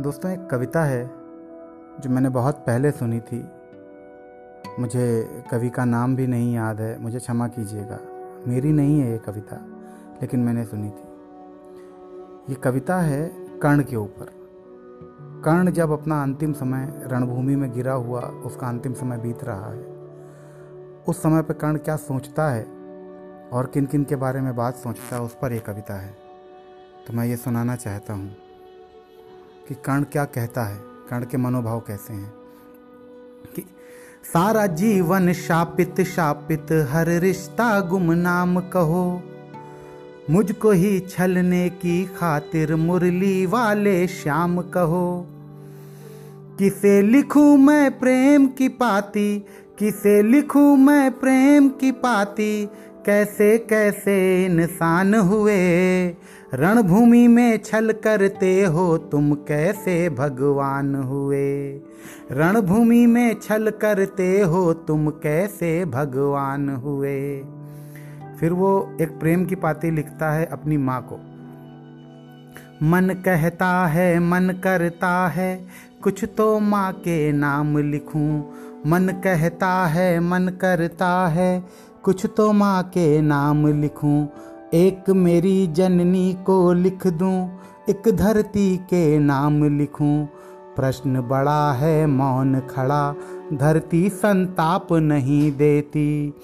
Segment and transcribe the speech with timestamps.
[0.00, 1.10] दोस्तों, एक कविता है
[2.00, 3.48] जो मैंने बहुत पहले सुनी थी।
[4.78, 7.98] मुझे कवि का नाम भी नहीं याद है, मुझे क्षमा कीजिएगा।
[8.46, 9.56] मेरी नहीं है ये कविता,
[10.22, 11.08] लेकिन मैंने सुनी थी।
[12.50, 14.30] ये कविता है कर्ण के ऊपर।
[15.44, 19.84] कर्ण जब अपना अंतिम समय रणभूमि में गिरा हुआ, उसका अंतिम समय बीत रहा है।
[21.08, 22.64] उस समय पर कर्ण क्या सोचता है
[23.52, 26.14] और किन किन के बारे में बात सोचता है, उस पर यह कविता है।
[27.06, 28.36] तो मैं ये सुनाना चाहता हूँ।
[29.70, 30.76] कि कर्ण क्या कहता है?
[31.10, 32.34] कर्ण के मनोभाव कैसे हैं?
[33.56, 33.62] कि
[34.24, 39.22] सारा जीवन शापित शापित, हर रिश्ता गुमनाम कहो।
[40.30, 45.26] मुझको ही छलने की खातिर मुरली वाले श्याम कहो।
[46.58, 49.46] किसे लिखूं मैं प्रेम की पाती?
[49.78, 52.68] किसे लिखूं मैं प्रेम की पाती?
[53.06, 56.08] कैसे कैसे इंसान हुए?
[56.54, 61.80] रणभूमि में छल करते हो तुम कैसे भगवान हुए?
[62.32, 67.40] रणभूमि में छल करते हो तुम कैसे भगवान हुए?
[68.40, 71.16] फिर वो एक प्रेम की पाती लिखता है अपनी माँ को।
[72.86, 75.68] मन कहता है, मन करता है,
[76.02, 78.42] कुछ तो माँ के नाम लिखूं।
[78.86, 81.64] मन कहता है, मन करता है
[82.04, 84.26] कुछ तो माँ के नाम लिखूं,
[84.74, 87.50] एक मेरी जननी को लिख दूँ,
[87.88, 90.26] एक धरती के नाम लिखूं।
[90.76, 93.14] प्रश्न बड़ा है, मौन खड़ा,
[93.52, 96.34] धरती संताप नहीं देती।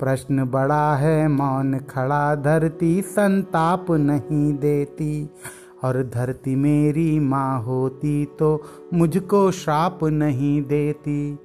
[0.00, 5.30] प्रश्न बड़ा है, मौन खड़ा, धरती संताप नहीं देती।
[5.84, 8.62] और धरती मेरी माँ होती तो
[8.94, 11.38] मुझको श्राप नहीं देती।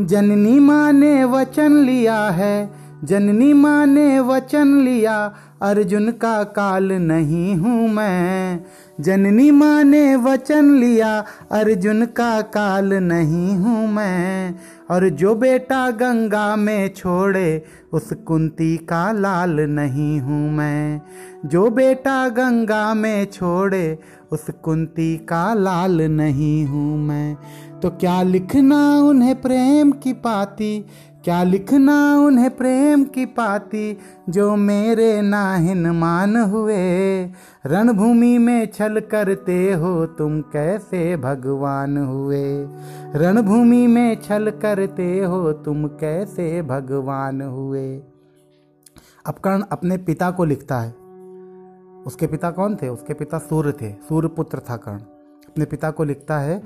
[0.00, 7.56] जननी माँ ने वचन लिया है जननी माँ ने वचन लिया, अर्जुन का काल नहीं
[7.56, 8.64] हूँ मैं।
[9.00, 14.54] जननी माँ ने वचन लिया, अर्जुन का काल नहीं हूँ मैं।
[14.90, 21.02] और जो बेटा गंगा में छोड़े, उस कुंती का लाल नहीं हूँ मैं।
[21.44, 23.98] जो बेटा गंगा में छोड़े
[24.32, 27.36] उस कुंती का लाल नहीं हूँ मैं।
[27.82, 30.86] तो क्या लिखना उन्हें प्रेम की पाती?
[31.24, 33.98] क्या लिखना उन्हें प्रेम की पाती?
[34.28, 37.24] जो मेरे नाहिन मान हुए।
[37.66, 42.66] रणभूमि में छल करते हो तुम कैसे भगवान हुए?
[43.14, 48.02] रणभूमि में छल करते हो तुम कैसे भगवान हुए?
[49.26, 51.01] अब कर्ण अपने पिता को लिखता है।
[52.06, 52.88] उसके पिता कौन थे?
[52.88, 54.98] उसके पिता सूर्य थे। सूर्य पुत्र था कर्ण।
[55.48, 56.62] अपने पिता को लिखता है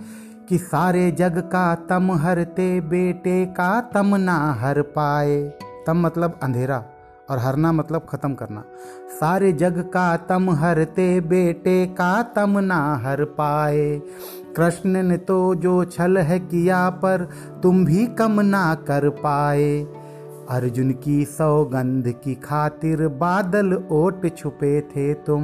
[0.49, 5.41] कि सारे जग का तम हरते बेटे का तम ना हर पाए।
[5.87, 6.85] तम मतलब अंधेरा
[7.31, 8.63] और हरना मतलब ख़त्म करना।
[9.11, 14.03] सारे जग का तम हरते बेटे का तम ना हर पाए।
[14.57, 17.29] कृष्ण ने तो जो छल है किया पर
[17.63, 19.87] तुम भी कम ना कर पाए।
[20.51, 25.43] अर्जुन की सौगंध की खातिर बादल ओट छुपे थे तुम।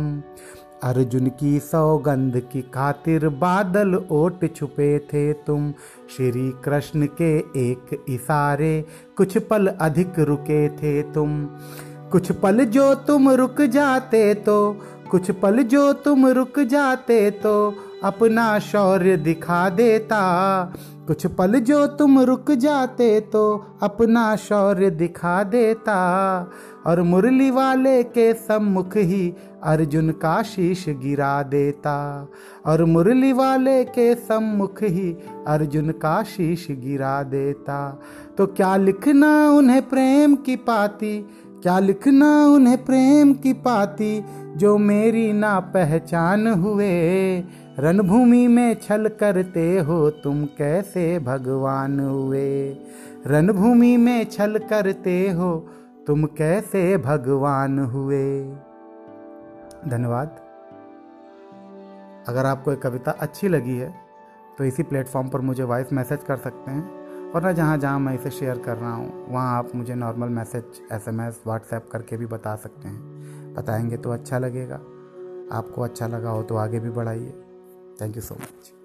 [0.83, 5.71] अर्जुन की सौगंध की खातिर बादल ओट छुपे थे तुम।
[6.17, 8.85] श्री कृष्ण के एक इशारे,
[9.17, 11.45] कुछ पल अधिक रुके थे तुम।
[12.13, 14.57] कुछ पल जो तुम रुक जाते तो
[15.11, 17.53] कुछ पल जो तुम रुक जाते तो
[18.05, 20.23] अपना शौर्य दिखा देता।
[21.07, 25.99] कुछ पल जो तुम रुक जाते तो अपना शौर्य दिखा देता।
[26.87, 32.29] और मुरली वाले के सम्मुख ही अर्जुन का शीश गिरा देता।
[32.67, 38.01] और मुरली वाले के सम्मुख ही अर्जुन का शीश गिरा देता।
[38.39, 41.27] तो क्या लिखना उन्हें प्रेम की पाती?
[41.63, 44.25] क्या लिखना उन्हें प्रेम की पाती?
[44.57, 47.45] जो मेरी ना पहचान हुए
[47.79, 52.73] रणभूमि में छल करते हो तुम कैसे भगवान हुए?
[53.27, 55.55] रणभूमि में छल करते हो
[56.07, 58.43] तुम कैसे भगवान हुए?
[59.89, 60.37] धन्यवाद।
[62.29, 63.93] अगर आपको ये कविता अच्छी लगी है
[64.59, 68.15] तो इसी प्लेटफॉर्म पर मुझे वॉइस मैसेज कर सकते हैं, और ना जहाँ जहाँ मैं
[68.15, 72.55] इसे शेयर कर रहा हूँ, वहाँ आप मुझे नॉर्मल मैसेज एसएमएस व्हाट्सएप करके भी बता
[72.57, 74.81] सकते हैं। बताएँगे तो अच्छा लगेगा।
[75.53, 77.33] आपको अच्छा लगा हो तो आगे भी बढ़ाइए।
[78.03, 78.82] Thank you so much.